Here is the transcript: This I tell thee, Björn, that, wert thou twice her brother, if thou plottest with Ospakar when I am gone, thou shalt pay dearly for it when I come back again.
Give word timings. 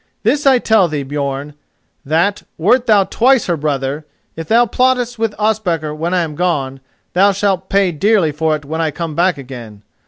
This 0.23 0.47
I 0.47 0.57
tell 0.57 0.87
thee, 0.87 1.05
Björn, 1.05 1.53
that, 2.03 2.41
wert 2.57 2.87
thou 2.87 3.03
twice 3.03 3.45
her 3.45 3.55
brother, 3.55 4.03
if 4.35 4.47
thou 4.47 4.65
plottest 4.65 5.19
with 5.19 5.35
Ospakar 5.37 5.93
when 5.93 6.11
I 6.11 6.21
am 6.23 6.33
gone, 6.33 6.79
thou 7.13 7.31
shalt 7.31 7.69
pay 7.69 7.91
dearly 7.91 8.31
for 8.31 8.55
it 8.55 8.65
when 8.65 8.81
I 8.81 8.89
come 8.89 9.13
back 9.13 9.37
again. 9.37 9.83